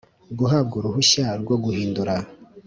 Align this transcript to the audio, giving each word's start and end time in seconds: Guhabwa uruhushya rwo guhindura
Guhabwa 0.39 0.73
uruhushya 0.79 1.25
rwo 1.41 1.55
guhindura 1.63 2.13